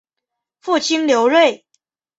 [0.61, 1.63] 父亲刘锐。